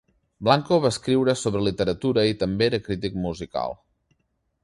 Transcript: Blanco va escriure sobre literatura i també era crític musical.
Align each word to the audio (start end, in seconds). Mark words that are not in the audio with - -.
Blanco 0.47 0.77
va 0.85 0.91
escriure 0.93 1.35
sobre 1.41 1.61
literatura 1.67 2.25
i 2.31 2.35
també 2.45 2.69
era 2.71 2.81
crític 2.87 3.19
musical. 3.29 3.79